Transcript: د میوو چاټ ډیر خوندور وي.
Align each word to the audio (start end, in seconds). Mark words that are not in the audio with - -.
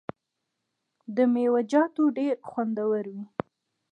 د 1.15 1.17
میوو 1.33 1.61
چاټ 1.71 1.93
ډیر 2.17 2.35
خوندور 2.49 3.03
وي. 3.13 3.23